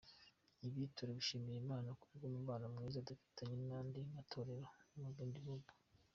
Ibi 0.67 0.81
turabishimira 0.95 1.57
Imana 1.63 1.89
kubw’umubano 2.01 2.65
mwiza 2.73 3.05
dufitanye 3.07 3.55
n’andi 3.69 3.99
matorero 4.15 4.67
mu 4.99 5.09
bindi 5.15 5.39
bihugu." 5.45 5.69